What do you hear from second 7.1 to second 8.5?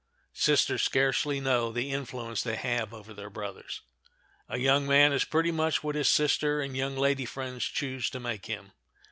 friends choose to make